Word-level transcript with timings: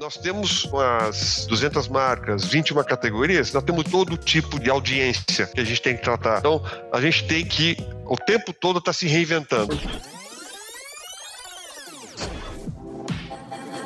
Nós 0.00 0.16
temos 0.16 0.64
umas 0.64 1.44
200 1.46 1.86
marcas, 1.88 2.46
21 2.46 2.82
categorias, 2.84 3.52
nós 3.52 3.62
temos 3.62 3.84
todo 3.84 4.16
tipo 4.16 4.58
de 4.58 4.70
audiência 4.70 5.46
que 5.46 5.60
a 5.60 5.64
gente 5.64 5.82
tem 5.82 5.94
que 5.94 6.02
tratar. 6.02 6.38
Então, 6.38 6.64
a 6.90 6.98
gente 7.02 7.26
tem 7.26 7.44
que, 7.44 7.76
o 8.06 8.16
tempo 8.16 8.50
todo, 8.54 8.78
estar 8.78 8.92
tá 8.92 8.92
se 8.94 9.06
reinventando. 9.06 9.78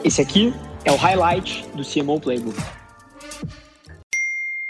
Esse 0.04 0.22
aqui 0.22 0.54
é 0.84 0.92
o 0.92 0.96
highlight 0.96 1.66
do 1.74 1.82
CMO 1.82 2.20
Playbook. 2.20 2.62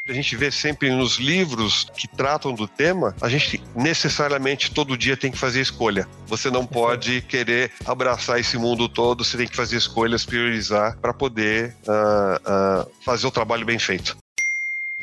A 0.06 0.12
gente 0.12 0.36
vê 0.36 0.50
sempre 0.50 0.90
nos 0.90 1.16
livros 1.16 1.90
que 1.96 2.06
tratam 2.06 2.52
do 2.52 2.68
tema, 2.68 3.16
a 3.22 3.28
gente 3.30 3.58
necessariamente 3.74 4.70
todo 4.70 4.98
dia 4.98 5.16
tem 5.16 5.30
que 5.30 5.38
fazer 5.38 5.62
escolha. 5.62 6.06
Você 6.26 6.50
não 6.50 6.66
pode 6.66 7.22
querer 7.22 7.72
abraçar 7.86 8.38
esse 8.38 8.58
mundo 8.58 8.86
todo, 8.86 9.24
você 9.24 9.38
tem 9.38 9.48
que 9.48 9.56
fazer 9.56 9.78
escolhas, 9.78 10.26
priorizar 10.26 10.98
para 10.98 11.14
poder 11.14 11.74
uh, 11.88 12.82
uh, 12.82 12.90
fazer 13.02 13.26
o 13.26 13.30
trabalho 13.30 13.64
bem 13.64 13.78
feito. 13.78 14.14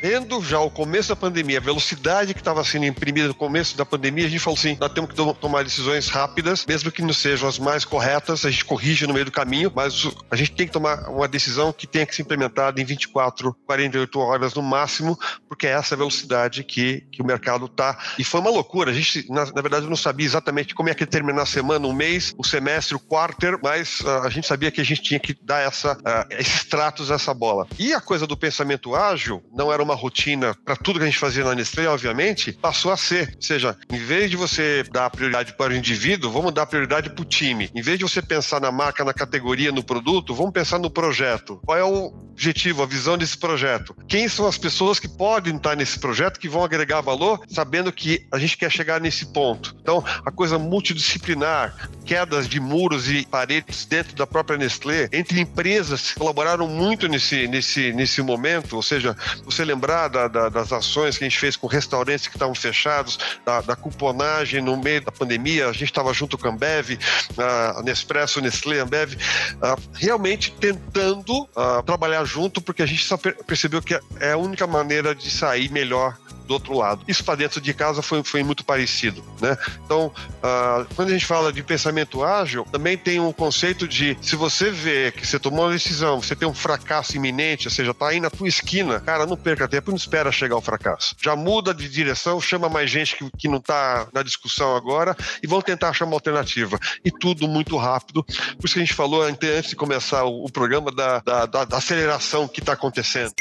Vendo 0.02 0.42
já 0.42 0.60
o 0.60 0.72
começo 0.72 1.10
da 1.10 1.16
pandemia, 1.16 1.60
a 1.60 1.62
velocidade 1.62 2.34
que 2.34 2.40
estava 2.40 2.64
sendo 2.64 2.86
imprimida 2.86 3.28
no 3.28 3.36
começo 3.36 3.78
da 3.78 3.86
pandemia, 3.86 4.26
a 4.26 4.30
gente 4.30 4.40
falou 4.40 4.58
assim: 4.58 4.76
nós 4.80 4.92
temos 4.92 5.12
que 5.12 5.16
tomar 5.16 5.64
decisões 5.64 6.10
rápidas, 6.10 6.66
mesmo 6.66 6.92
que 6.92 7.04
não 7.04 7.14
sejam 7.14 7.48
as 7.48 7.60
mais 7.60 7.86
corretas, 7.86 8.44
a 8.44 8.50
gente 8.50 8.66
corrige 8.66 9.06
no 9.06 9.14
meio 9.14 9.26
do 9.26 9.32
caminho, 9.32 9.72
mas 9.76 10.08
a 10.32 10.36
gente 10.36 10.54
tem 10.54 10.66
que 10.66 10.74
tomar 10.74 11.08
uma 11.08 11.28
decisão 11.28 11.72
que 11.72 11.86
tenha 11.86 12.04
que 12.04 12.16
ser 12.16 12.24
implementada 12.24 12.82
em 12.82 12.84
24, 12.84 13.56
48 13.64 14.20
horas 14.20 14.56
no 14.56 14.64
máximo, 14.64 15.16
porque 15.48 15.68
é 15.68 15.72
essa 15.74 15.96
velocidade 15.96 16.64
que, 16.64 17.02
que 17.12 17.22
o 17.22 17.26
mercado 17.26 17.68
está. 17.68 17.96
E 18.18 18.24
foi 18.24 18.42
uma 18.42 18.50
loucura, 18.50 18.90
a 18.90 18.94
gente, 18.96 19.32
na, 19.32 19.46
na, 19.46 19.62
verdade, 19.62 19.86
não 19.86 19.96
sabia 19.96 20.26
exatamente 20.26 20.74
como 20.74 20.90
é 20.90 20.96
que 20.96 21.04
ia 21.04 21.08
terminar 21.08 21.44
a 21.44 21.46
semana, 21.46 21.86
um 21.86 21.94
mês, 21.94 22.34
o 22.40 22.44
semestre, 22.44 22.96
o 22.96 23.00
quarter, 23.00 23.60
mas 23.62 24.00
uh, 24.00 24.24
a 24.24 24.30
gente 24.32 24.48
sabia 24.48 24.72
que 24.72 24.82
a 24.82 24.86
gente 24.86 25.04
tinha 25.04 25.20
que 25.20 25.38
dar 25.44 25.60
essa, 25.60 25.94
uh, 25.94 26.26
esses 26.32 26.66
tratos, 26.66 27.12
essa 27.12 27.36
bola. 27.36 27.68
E 27.78 27.94
a 27.94 28.02
coisa 28.02 28.26
do 28.26 28.36
pensamento 28.36 28.96
ágil 28.96 29.44
não 29.54 29.72
era 29.72 29.84
uma 29.84 29.91
uma 29.92 29.96
rotina 29.98 30.56
para 30.66 30.76
tudo 30.76 31.00
que 31.00 31.04
a 31.04 31.08
gente 31.08 31.18
fazia 31.18 31.44
na 31.44 31.54
Nestlé, 31.54 31.88
obviamente, 31.88 32.54
passou 32.54 32.92
a 32.92 32.98
ser. 32.98 33.34
Ou 33.36 33.42
seja, 33.42 33.78
em 33.92 33.98
vez 33.98 34.30
de 34.32 34.38
você 34.38 34.84
dar 34.92 35.10
prioridade 35.10 35.54
para 35.54 35.74
o 35.74 35.76
indivíduo, 35.76 36.32
vamos 36.32 36.54
dar 36.54 36.66
prioridade 36.66 37.10
para 37.10 37.22
o 37.22 37.26
time. 37.26 37.70
Em 37.76 37.82
vez 37.82 37.98
de 37.98 38.04
você 38.04 38.22
pensar 38.22 38.62
na 38.62 38.72
marca, 38.72 39.04
na 39.04 39.14
categoria, 39.14 39.72
no 39.72 39.84
produto, 39.84 40.34
vamos 40.34 40.54
pensar 40.54 40.80
no 40.80 40.90
projeto. 40.90 41.60
Qual 41.66 41.78
é 41.78 41.84
o 41.84 42.14
objetivo, 42.32 42.82
a 42.82 42.86
visão 42.86 43.18
desse 43.18 43.38
projeto? 43.38 43.96
Quem 44.08 44.28
são 44.28 44.48
as 44.48 44.58
pessoas 44.58 45.00
que 45.00 45.08
podem 45.08 45.56
estar 45.56 45.76
nesse 45.76 46.00
projeto, 46.00 46.40
que 46.40 46.50
vão 46.50 46.64
agregar 46.64 47.02
valor, 47.02 47.42
sabendo 47.50 47.92
que 47.92 48.26
a 48.32 48.40
gente 48.40 48.58
quer 48.58 48.72
chegar 48.72 49.02
nesse 49.02 49.26
ponto? 49.28 49.76
Então, 49.82 50.04
a 50.26 50.32
coisa 50.32 50.58
multidisciplinar, 50.58 51.90
quedas 52.06 52.48
de 52.48 52.60
muros 52.60 53.10
e 53.10 53.26
paredes 53.26 53.86
dentro 53.86 54.16
da 54.16 54.26
própria 54.26 54.58
Nestlé, 54.58 55.10
entre 55.12 55.40
empresas 55.40 56.12
que 56.12 56.20
colaboraram 56.20 56.68
muito 56.68 57.08
nesse, 57.08 57.48
nesse, 57.48 57.92
nesse 57.94 58.22
momento, 58.22 58.76
ou 58.76 58.82
seja, 58.82 59.16
você 59.44 59.66
lembra 59.66 59.82
lembrar 59.82 60.08
da, 60.10 60.28
da, 60.28 60.50
das 60.50 60.72
ações 60.72 61.18
que 61.18 61.24
a 61.24 61.30
gente 61.30 61.40
fez 61.40 61.56
com 61.56 61.66
restaurantes 61.66 62.28
que 62.28 62.36
estavam 62.36 62.54
fechados, 62.54 63.18
da, 63.44 63.62
da 63.62 63.76
cuponagem 63.76 64.62
no 64.62 64.78
meio 64.78 65.04
da 65.04 65.12
pandemia, 65.12 65.68
a 65.68 65.74
gente 65.74 65.86
estava 65.86 66.14
junto 66.14 66.38
com 66.38 66.48
a 66.48 66.52
Ambev, 66.52 67.00
a 67.38 67.82
Nespresso, 67.84 68.40
Nestlé, 68.40 68.80
Ambev, 68.80 69.18
realmente 69.94 70.54
tentando 70.60 71.50
trabalhar 71.86 72.21
junto, 72.26 72.62
porque 72.62 72.82
a 72.82 72.86
gente 72.86 73.04
só 73.04 73.18
percebeu 73.18 73.82
que 73.82 74.00
é 74.20 74.32
a 74.32 74.38
única 74.38 74.66
maneira 74.68 75.14
de 75.14 75.30
sair 75.30 75.70
melhor 75.72 76.18
do 76.48 76.54
outro 76.54 76.78
lado. 76.78 77.04
Isso 77.08 77.24
para 77.24 77.36
dentro 77.36 77.62
de 77.62 77.74
casa 77.74 78.02
foi, 78.02 78.24
foi 78.24 78.44
muito 78.44 78.64
parecido, 78.64 79.24
né? 79.40 79.58
Então, 79.86 80.08
uh, 80.08 80.86
quando 80.96 81.10
a 81.10 81.12
gente 81.12 81.26
fala 81.26 81.52
de 81.52 81.64
pensamento 81.64 82.24
ágil, 82.24 82.66
também 82.72 82.98
tem 82.98 83.20
um 83.20 83.32
conceito 83.32 83.88
de 83.88 84.18
se 84.22 84.36
você 84.36 84.70
vê 84.70 85.12
que 85.12 85.26
você 85.26 85.40
tomou 85.40 85.66
uma 85.66 85.74
decisão, 85.74 86.22
você 86.22 86.36
tem 86.36 86.48
um 86.48 86.54
fracasso 86.54 87.16
iminente, 87.16 87.68
ou 87.68 87.72
seja, 87.72 87.94
tá 87.94 88.10
aí 88.10 88.20
na 88.20 88.30
tua 88.30 88.48
esquina, 88.48 89.00
cara, 89.00 89.26
não 89.26 89.38
perca 89.38 89.68
tempo, 89.68 89.92
não 89.92 89.98
espera 89.98 90.32
chegar 90.32 90.56
o 90.56 90.62
fracasso. 90.62 91.16
Já 91.22 91.36
muda 91.36 91.74
de 91.74 91.88
direção, 91.88 92.40
chama 92.42 92.70
mais 92.70 92.90
gente 92.90 93.16
que, 93.16 93.30
que 93.38 93.48
não 93.48 93.60
tá 93.60 94.08
na 94.14 94.24
discussão 94.24 94.76
agora 94.76 95.16
e 95.42 95.48
vão 95.48 95.62
tentar 95.62 95.90
achar 95.90 96.06
uma 96.06 96.16
alternativa. 96.16 96.80
E 97.04 97.12
tudo 97.12 97.48
muito 97.48 97.78
rápido. 97.78 98.24
Por 98.24 98.66
isso 98.66 98.74
que 98.74 98.80
a 98.80 98.86
gente 98.86 98.94
falou 98.94 99.22
antes 99.22 99.70
de 99.70 99.76
começar 99.76 100.24
o, 100.24 100.46
o 100.46 100.52
programa 100.52 100.92
da, 100.92 101.20
da, 101.20 101.46
da, 101.46 101.66
da 101.66 101.78
aceleração 101.78 102.48
que 102.48 102.60
está 102.60 102.74
acontecendo. 102.74 103.34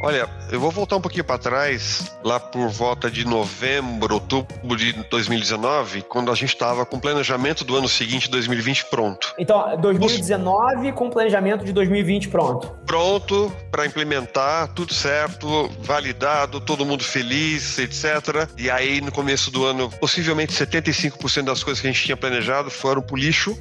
Olha, 0.00 0.28
eu 0.50 0.60
vou 0.60 0.70
voltar 0.70 0.96
um 0.96 1.00
pouquinho 1.00 1.24
para 1.24 1.38
trás, 1.38 2.16
lá 2.22 2.38
por 2.38 2.68
volta 2.68 3.10
de 3.10 3.26
novembro, 3.26 4.14
outubro 4.14 4.76
de 4.76 4.92
2019, 4.92 6.02
quando 6.02 6.30
a 6.30 6.34
gente 6.34 6.50
estava 6.50 6.86
com 6.86 6.96
o 6.96 7.00
planejamento 7.00 7.64
do 7.64 7.76
ano 7.76 7.88
seguinte, 7.88 8.30
2020, 8.30 8.86
pronto. 8.86 9.34
Então, 9.38 9.76
2019 9.76 10.92
com 10.92 11.10
planejamento 11.10 11.64
de 11.64 11.72
2020 11.72 12.28
pronto. 12.28 12.68
Pronto 12.86 13.52
para 13.70 13.86
implementar, 13.86 14.68
tudo 14.68 14.94
certo, 14.94 15.68
validado, 15.80 16.60
todo 16.60 16.86
mundo 16.86 17.02
feliz, 17.02 17.78
etc. 17.78 18.48
E 18.56 18.70
aí, 18.70 19.00
no 19.00 19.10
começo 19.10 19.50
do 19.50 19.64
ano, 19.64 19.90
possivelmente 19.90 20.52
75% 20.52 21.44
das 21.44 21.64
coisas 21.64 21.80
que 21.80 21.88
a 21.88 21.92
gente 21.92 22.04
tinha 22.04 22.16
planejado 22.16 22.70
foram 22.70 23.02
pro 23.02 23.16
lixo 23.16 23.58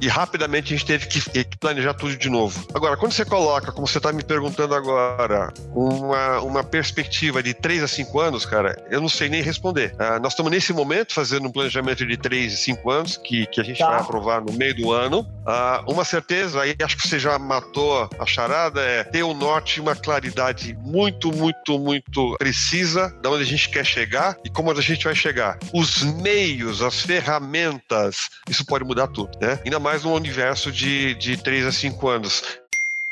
e 0.00 0.08
rapidamente 0.08 0.74
a 0.74 0.76
gente 0.76 0.86
teve 0.86 1.06
que, 1.06 1.44
planejar 1.58 1.94
tudo 1.94 2.16
de 2.16 2.28
novo. 2.28 2.66
Agora, 2.74 2.96
quando 2.96 3.12
você 3.12 3.24
coloca, 3.24 3.72
como 3.72 3.86
você 3.86 3.98
está 3.98 4.12
me 4.12 4.22
perguntando 4.22 4.74
agora, 4.74 5.52
uma, 5.74 6.40
uma 6.40 6.64
perspectiva 6.64 7.42
de 7.42 7.54
3 7.54 7.82
a 7.82 7.88
5 7.88 8.20
anos, 8.20 8.46
cara, 8.46 8.76
eu 8.90 9.00
não 9.00 9.08
sei 9.08 9.28
nem 9.28 9.42
responder. 9.42 9.94
Uh, 9.94 10.20
nós 10.20 10.32
estamos 10.32 10.50
nesse 10.50 10.72
momento 10.72 11.14
fazendo 11.14 11.48
um 11.48 11.52
planejamento 11.52 12.06
de 12.06 12.16
3 12.16 12.52
a 12.52 12.56
5 12.56 12.90
anos, 12.90 13.16
que, 13.16 13.46
que 13.46 13.60
a 13.60 13.64
gente 13.64 13.78
tá. 13.78 13.90
vai 13.90 14.00
aprovar 14.00 14.40
no 14.42 14.52
meio 14.52 14.74
do 14.74 14.92
ano. 14.92 15.26
Uh, 15.46 15.92
uma 15.92 16.04
certeza, 16.04 16.60
aí 16.60 16.74
acho 16.82 16.96
que 16.96 17.06
você 17.06 17.20
já 17.20 17.38
matou 17.38 18.10
a 18.18 18.26
charada, 18.26 18.80
é 18.80 19.04
ter 19.04 19.22
o 19.22 19.32
norte 19.32 19.80
uma 19.80 19.94
claridade 19.94 20.76
muito, 20.80 21.32
muito, 21.32 21.78
muito 21.78 22.36
precisa 22.36 23.16
de 23.22 23.28
onde 23.28 23.42
a 23.42 23.46
gente 23.46 23.70
quer 23.70 23.84
chegar 23.84 24.36
e 24.44 24.50
como 24.50 24.72
a 24.72 24.80
gente 24.80 25.04
vai 25.04 25.14
chegar. 25.14 25.56
Os 25.72 26.02
meios, 26.02 26.82
as 26.82 27.00
ferramentas, 27.00 28.28
isso 28.50 28.66
pode 28.66 28.84
mudar 28.84 29.06
tudo, 29.06 29.38
né? 29.40 29.60
Ainda 29.64 29.78
mais 29.78 30.02
no 30.02 30.12
universo 30.12 30.72
de, 30.72 31.14
de 31.14 31.36
3 31.36 31.66
a 31.66 31.72
5 31.72 32.08
anos. 32.08 32.42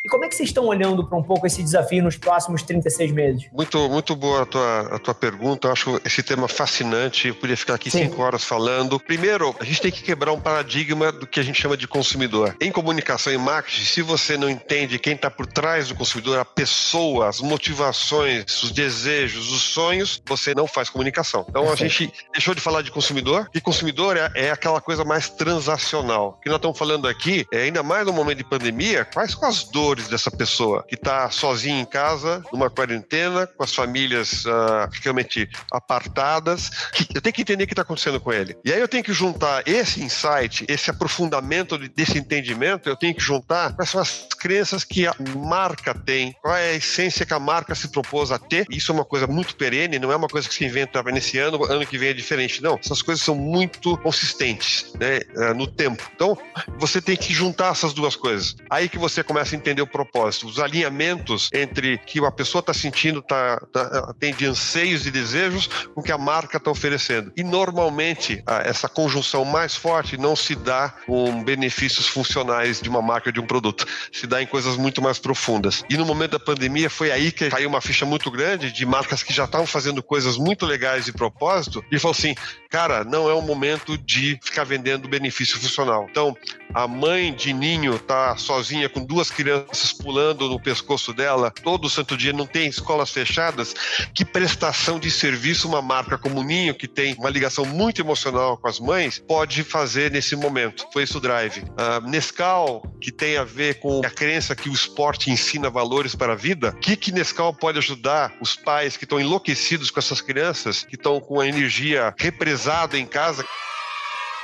E 0.04 0.08
como 0.10 0.22
é 0.22 0.28
que 0.28 0.34
vocês 0.34 0.50
estão 0.50 0.66
olhando 0.66 1.02
para 1.02 1.16
um 1.16 1.22
pouco 1.22 1.46
esse 1.46 1.62
desafio 1.62 2.02
nos 2.02 2.18
próximos 2.18 2.62
36 2.62 3.10
meses? 3.10 3.48
Muito, 3.50 3.88
muito 3.88 4.14
boa 4.14 4.42
a 4.42 4.46
tua, 4.46 4.80
a 4.96 4.98
tua 4.98 5.14
pergunta. 5.14 5.66
Eu 5.68 5.72
acho 5.72 5.98
esse 6.04 6.22
tema 6.22 6.46
fascinante. 6.46 7.28
Eu 7.28 7.34
podia 7.34 7.56
ficar 7.56 7.76
aqui 7.76 7.90
Sim. 7.90 8.04
cinco 8.04 8.20
horas 8.20 8.44
falando. 8.44 9.00
Primeiro, 9.00 9.56
a 9.58 9.64
gente 9.64 9.80
tem 9.80 9.90
que 9.90 10.02
quebrar 10.02 10.32
um 10.32 10.40
paradigma 10.40 11.10
do 11.10 11.26
que 11.26 11.40
a 11.40 11.42
gente 11.42 11.58
chama 11.58 11.74
de 11.74 11.88
consumidor. 11.88 12.54
Em 12.60 12.70
comunicação 12.70 13.32
e 13.32 13.38
marketing, 13.38 13.84
se 13.86 14.02
você 14.02 14.36
não 14.36 14.50
entende 14.50 14.98
quem 14.98 15.14
está 15.14 15.30
por 15.30 15.46
trás 15.46 15.88
do 15.88 15.94
consumidor, 15.94 16.38
a 16.38 16.44
pessoa, 16.44 17.30
as 17.30 17.40
motivações, 17.40 18.62
os 18.62 18.72
desejos, 18.72 19.50
os 19.50 19.62
sonhos, 19.62 20.22
você 20.28 20.54
não 20.54 20.66
faz 20.66 20.90
comunicação. 20.90 21.46
Então 21.48 21.72
a 21.72 21.76
gente 21.76 22.12
deixou 22.30 22.54
de 22.54 22.60
falar 22.60 22.82
de 22.82 22.90
consumidor, 22.90 23.48
e 23.54 23.60
consumidor 23.60 24.18
é, 24.18 24.30
é 24.34 24.50
aquela 24.50 24.82
coisa 24.82 25.02
mais 25.02 25.30
transacional. 25.30 26.36
O 26.36 26.42
que 26.42 26.50
nós 26.50 26.56
estamos 26.56 26.76
falando 26.76 27.08
aqui, 27.08 27.46
é 27.50 27.62
ainda 27.62 27.82
mais 27.82 28.04
no 28.04 28.12
momento 28.12 28.36
de 28.36 28.44
pandemia, 28.44 29.06
quais 29.06 29.30
são 29.32 29.48
as 29.48 29.64
dores 29.64 29.93
valores 29.94 30.08
dessa 30.08 30.30
pessoa 30.30 30.84
que 30.86 30.94
está 30.94 31.30
sozinha 31.30 31.80
em 31.80 31.84
casa, 31.84 32.42
numa 32.52 32.68
quarentena, 32.68 33.46
com 33.46 33.62
as 33.62 33.74
famílias 33.74 34.44
uh, 34.44 34.88
realmente 35.02 35.48
apartadas. 35.70 36.70
Eu 37.14 37.20
tenho 37.20 37.32
que 37.32 37.42
entender 37.42 37.64
o 37.64 37.66
que 37.66 37.72
está 37.72 37.82
acontecendo 37.82 38.20
com 38.20 38.32
ele. 38.32 38.56
E 38.64 38.72
aí 38.72 38.80
eu 38.80 38.88
tenho 38.88 39.04
que 39.04 39.12
juntar 39.12 39.62
esse 39.66 40.02
insight, 40.02 40.64
esse 40.68 40.90
aprofundamento 40.90 41.78
desse 41.78 42.18
entendimento, 42.18 42.88
eu 42.88 42.96
tenho 42.96 43.14
que 43.14 43.22
juntar 43.22 43.74
quais 43.74 43.90
são 43.90 44.00
as 44.00 44.26
crenças 44.38 44.84
que 44.84 45.06
a 45.06 45.14
marca 45.36 45.94
tem, 45.94 46.34
qual 46.42 46.56
é 46.56 46.70
a 46.70 46.74
essência 46.74 47.24
que 47.24 47.34
a 47.34 47.38
marca 47.38 47.74
se 47.74 47.88
propôs 47.88 48.30
a 48.30 48.38
ter. 48.38 48.66
Isso 48.70 48.90
é 48.90 48.94
uma 48.94 49.04
coisa 49.04 49.26
muito 49.26 49.56
perene, 49.56 49.98
não 49.98 50.12
é 50.12 50.16
uma 50.16 50.28
coisa 50.28 50.48
que 50.48 50.54
se 50.54 50.64
inventa 50.64 51.02
nesse 51.04 51.38
ano, 51.38 51.64
ano 51.64 51.86
que 51.86 51.98
vem 51.98 52.10
é 52.10 52.12
diferente. 52.12 52.62
Não, 52.62 52.78
essas 52.82 53.02
coisas 53.02 53.24
são 53.24 53.34
muito 53.34 53.96
consistentes 53.98 54.92
né, 54.98 55.20
ah, 55.36 55.54
no 55.54 55.66
tempo. 55.66 56.02
Então, 56.14 56.36
você 56.78 57.00
tem 57.00 57.16
que 57.16 57.32
juntar 57.32 57.72
essas 57.72 57.92
duas 57.92 58.16
coisas. 58.16 58.56
Aí 58.68 58.88
que 58.88 58.98
você 58.98 59.22
começa 59.22 59.54
a 59.54 59.58
entender 59.58 59.83
o 59.84 59.86
propósito, 59.86 60.46
os 60.46 60.58
alinhamentos 60.58 61.48
entre 61.52 61.98
que 61.98 62.18
a 62.24 62.30
pessoa 62.30 62.60
está 62.60 62.74
sentindo, 62.74 63.22
tá, 63.22 63.60
tá, 63.72 64.14
tem 64.18 64.34
de 64.34 64.46
anseios 64.46 65.06
e 65.06 65.10
desejos 65.10 65.68
com 65.94 66.02
que 66.02 66.12
a 66.12 66.18
marca 66.18 66.56
está 66.56 66.70
oferecendo. 66.70 67.32
E 67.36 67.42
normalmente 67.42 68.42
essa 68.64 68.88
conjunção 68.88 69.44
mais 69.44 69.76
forte 69.76 70.16
não 70.16 70.34
se 70.34 70.54
dá 70.54 70.94
com 71.06 71.42
benefícios 71.44 72.08
funcionais 72.08 72.80
de 72.80 72.88
uma 72.88 73.02
marca 73.02 73.30
de 73.30 73.40
um 73.40 73.46
produto, 73.46 73.86
se 74.12 74.26
dá 74.26 74.42
em 74.42 74.46
coisas 74.46 74.76
muito 74.76 75.00
mais 75.02 75.18
profundas. 75.18 75.84
E 75.88 75.96
no 75.96 76.04
momento 76.04 76.32
da 76.32 76.40
pandemia 76.40 76.90
foi 76.90 77.10
aí 77.10 77.30
que 77.30 77.50
caiu 77.50 77.68
uma 77.68 77.80
ficha 77.80 78.04
muito 78.04 78.30
grande 78.30 78.72
de 78.72 78.86
marcas 78.86 79.22
que 79.22 79.32
já 79.32 79.44
estavam 79.44 79.66
fazendo 79.66 80.02
coisas 80.02 80.36
muito 80.36 80.66
legais 80.66 81.04
de 81.04 81.12
propósito 81.12 81.84
e 81.90 81.98
falou 81.98 82.12
assim, 82.12 82.34
cara, 82.70 83.04
não 83.04 83.28
é 83.28 83.34
o 83.34 83.42
momento 83.42 83.96
de 83.98 84.38
ficar 84.42 84.64
vendendo 84.64 85.08
benefício 85.08 85.58
funcional. 85.58 86.06
Então, 86.10 86.36
a 86.72 86.88
mãe 86.88 87.32
de 87.32 87.52
ninho 87.52 87.98
tá 87.98 88.36
sozinha 88.36 88.88
com 88.88 89.04
duas 89.04 89.30
crianças 89.30 89.73
crianças 89.74 89.92
pulando 89.92 90.48
no 90.48 90.60
pescoço 90.60 91.12
dela 91.12 91.50
todo 91.50 91.90
santo 91.90 92.16
dia, 92.16 92.32
não 92.32 92.46
tem 92.46 92.68
escolas 92.68 93.10
fechadas, 93.10 93.74
que 94.14 94.24
prestação 94.24 95.00
de 95.00 95.10
serviço 95.10 95.66
uma 95.66 95.82
marca 95.82 96.16
como 96.16 96.40
o 96.40 96.44
Ninho, 96.44 96.74
que 96.74 96.86
tem 96.86 97.14
uma 97.14 97.28
ligação 97.28 97.64
muito 97.64 98.00
emocional 98.00 98.56
com 98.56 98.68
as 98.68 98.78
mães, 98.78 99.18
pode 99.18 99.64
fazer 99.64 100.12
nesse 100.12 100.36
momento. 100.36 100.86
Foi 100.92 101.02
isso 101.02 101.18
o 101.18 101.20
Drive. 101.20 101.58
Uh, 101.58 102.08
Nescau, 102.08 102.88
que 103.00 103.10
tem 103.10 103.36
a 103.36 103.42
ver 103.42 103.80
com 103.80 104.00
a 104.04 104.10
crença 104.10 104.54
que 104.54 104.68
o 104.68 104.72
esporte 104.72 105.30
ensina 105.30 105.68
valores 105.68 106.14
para 106.14 106.34
a 106.34 106.36
vida, 106.36 106.70
o 106.70 106.76
que, 106.78 106.96
que 106.96 107.10
Nescau 107.10 107.52
pode 107.52 107.78
ajudar 107.78 108.32
os 108.40 108.54
pais 108.54 108.96
que 108.96 109.04
estão 109.04 109.18
enlouquecidos 109.18 109.90
com 109.90 109.98
essas 109.98 110.20
crianças, 110.20 110.84
que 110.84 110.94
estão 110.94 111.20
com 111.20 111.40
a 111.40 111.48
energia 111.48 112.14
represada 112.16 112.96
em 112.96 113.06
casa? 113.06 113.44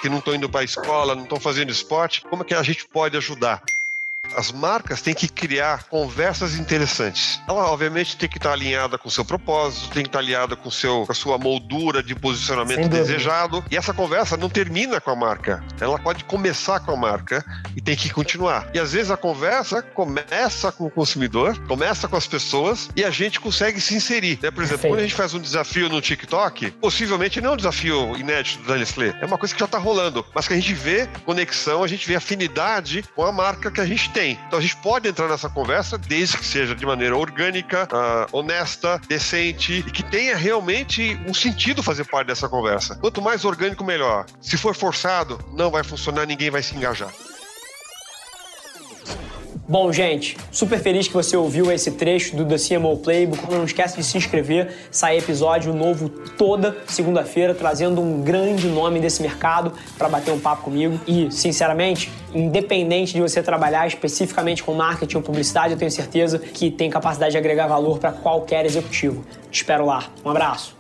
que 0.00 0.09
não 0.09 0.17
estão 0.17 0.35
indo 0.35 0.49
para 0.49 0.61
a 0.61 0.65
escola, 0.65 1.15
não 1.15 1.25
estão 1.25 1.38
fazendo 1.38 1.71
esporte, 1.71 2.23
como 2.23 2.43
é 2.43 2.47
que 2.47 2.55
a 2.55 2.62
gente 2.62 2.88
pode 2.88 3.19
ajudar? 3.19 3.62
As 4.37 4.53
marcas 4.53 5.03
têm 5.03 5.15
que 5.15 5.29
criar 5.29 5.85
conversas 5.85 6.55
interessantes. 6.55 7.41
Ela, 7.49 7.71
obviamente, 7.71 8.17
tem 8.17 8.29
que 8.29 8.38
estar 8.38 8.53
alinhada 8.53 8.97
com 8.97 9.09
o 9.09 9.11
seu 9.11 9.25
propósito, 9.25 9.91
tem 9.91 10.03
que 10.03 10.09
estar 10.09 10.19
alinhada 10.19 10.56
com, 10.56 10.71
seu, 10.71 11.05
com 11.05 11.12
a 11.12 11.15
sua 11.15 11.38
moldura 11.38 12.03
de 12.03 12.15
posicionamento 12.15 12.88
desejado. 12.88 13.65
E 13.71 13.77
essa 13.77 13.93
conversa 13.93 14.37
não 14.37 14.49
termina 14.49 15.00
com 15.00 15.11
a 15.11 15.17
marca. 15.17 15.65
Ela 15.81 15.99
pode 15.99 16.25
começar 16.25 16.81
com 16.81 16.93
a 16.93 16.97
marca 16.97 17.44
e 17.77 17.81
tem 17.81 17.97
que 17.97 18.11
continuar. 18.11 18.71
E 18.73 18.79
às 18.79 18.93
vezes 18.93 19.11
a 19.11 19.17
conversa 19.17 19.82
começa 19.82 20.71
com 20.73 20.87
o 20.87 20.91
consumidor, 20.91 21.59
começa 21.67 22.06
com 22.06 22.17
as 22.17 22.26
pessoas 22.26 22.88
e 22.94 23.05
a 23.05 23.11
gente 23.11 23.41
consegue 23.41 23.81
se 23.81 23.94
inserir. 23.94 24.38
Né? 24.43 24.50
Por 24.50 24.62
exemplo, 24.62 24.83
Perfeito. 24.83 24.93
quando 24.93 25.00
a 25.00 25.03
gente 25.03 25.15
faz 25.15 25.35
um 25.35 25.41
desafio 25.41 25.88
no 25.88 26.00
TikTok, 26.00 26.71
possivelmente 26.73 27.41
não 27.41 27.50
é 27.50 27.53
um 27.55 27.56
desafio 27.56 28.17
inédito 28.17 28.62
da 28.67 28.76
Nestlé, 28.76 29.15
é 29.21 29.26
uma 29.26 29.38
coisa 29.38 29.55
que 29.55 29.61
já 29.61 29.67
está 29.67 29.79
rolando, 29.79 30.25
mas 30.35 30.47
que 30.47 30.55
a 30.55 30.56
gente 30.56 30.73
vê 30.73 31.09
conexão, 31.25 31.83
a 31.83 31.88
gente 31.88 32.06
vê 32.06 32.15
afinidade 32.15 33.05
com 33.15 33.25
a 33.25 33.33
marca 33.33 33.71
que 33.71 33.81
a 33.81 33.87
gente 33.87 34.11
tem 34.11 34.20
tem. 34.21 34.39
Então 34.47 34.59
a 34.59 34.63
gente 34.63 34.77
pode 34.77 35.09
entrar 35.09 35.29
nessa 35.29 35.49
conversa 35.49 35.97
desde 35.97 36.37
que 36.37 36.45
seja 36.45 36.75
de 36.75 36.85
maneira 36.85 37.17
orgânica, 37.17 37.89
uh, 37.91 38.37
honesta, 38.37 39.01
decente 39.09 39.79
e 39.87 39.91
que 39.91 40.03
tenha 40.03 40.37
realmente 40.37 41.19
um 41.27 41.33
sentido 41.33 41.83
fazer 41.83 42.05
parte 42.05 42.27
dessa 42.27 42.49
conversa. 42.49 42.97
Quanto 42.97 43.23
mais 43.23 43.45
orgânico, 43.45 43.83
melhor. 43.83 44.27
Se 44.41 44.57
for 44.57 44.75
forçado, 44.75 45.41
não 45.53 45.71
vai 45.71 45.83
funcionar, 45.83 46.27
ninguém 46.27 46.51
vai 46.51 46.63
se 46.63 46.77
engajar. 46.77 47.11
Bom, 49.71 49.93
gente, 49.93 50.37
super 50.51 50.81
feliz 50.81 51.07
que 51.07 51.15
você 51.15 51.37
ouviu 51.37 51.71
esse 51.71 51.93
trecho 51.93 52.35
do 52.35 52.45
The 52.45 52.57
CMO 52.57 52.97
Playbook. 52.97 53.49
Não 53.49 53.65
esquece 53.65 53.97
de 53.97 54.03
se 54.03 54.19
inscrever, 54.19 54.75
sai 54.91 55.19
episódio 55.19 55.73
novo 55.73 56.09
toda 56.09 56.77
segunda-feira, 56.89 57.55
trazendo 57.55 58.01
um 58.01 58.21
grande 58.21 58.67
nome 58.67 58.99
desse 58.99 59.23
mercado 59.23 59.73
para 59.97 60.09
bater 60.09 60.33
um 60.33 60.41
papo 60.41 60.65
comigo. 60.65 61.01
E, 61.07 61.31
sinceramente, 61.31 62.11
independente 62.35 63.12
de 63.12 63.21
você 63.21 63.45
trabalhar 63.45 63.87
especificamente 63.87 64.65
com 64.65 64.75
marketing 64.75 65.19
ou 65.19 65.23
publicidade, 65.23 65.75
eu 65.75 65.79
tenho 65.79 65.91
certeza 65.91 66.41
que 66.41 66.69
tem 66.69 66.91
capacidade 66.91 67.31
de 67.31 67.39
agregar 67.39 67.69
valor 67.69 68.01
para 68.01 68.11
qualquer 68.11 68.67
executivo. 68.67 69.25
Te 69.53 69.59
espero 69.59 69.87
lá. 69.87 70.11
Um 70.25 70.31
abraço. 70.31 70.80